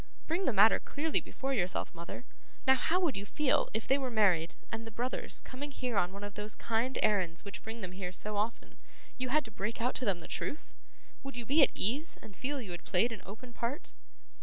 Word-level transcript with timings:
Bring 0.25 0.45
the 0.45 0.51
matter 0.51 0.79
clearly 0.79 1.21
before 1.21 1.53
yourself, 1.53 1.93
mother. 1.93 2.25
Now, 2.65 2.73
how 2.73 2.99
would 3.01 3.15
you 3.15 3.23
feel, 3.23 3.69
if 3.71 3.87
they 3.87 3.99
were 3.99 4.09
married, 4.09 4.55
and 4.71 4.87
the 4.87 4.89
brothers, 4.89 5.41
coming 5.41 5.69
here 5.69 5.95
on 5.95 6.11
one 6.11 6.23
of 6.23 6.33
those 6.33 6.55
kind 6.55 6.97
errands 7.03 7.45
which 7.45 7.61
bring 7.61 7.81
them 7.81 7.91
here 7.91 8.11
so 8.11 8.35
often, 8.35 8.77
you 9.19 9.29
had 9.29 9.45
to 9.45 9.51
break 9.51 9.79
out 9.79 9.93
to 9.97 10.05
them 10.05 10.19
the 10.19 10.27
truth? 10.27 10.73
Would 11.21 11.37
you 11.37 11.45
be 11.45 11.61
at 11.61 11.69
ease, 11.75 12.17
and 12.19 12.35
feel 12.35 12.57
that 12.57 12.65
you 12.65 12.71
had 12.71 12.83
played 12.83 13.11
an 13.11 13.21
open 13.27 13.53
part? 13.53 13.93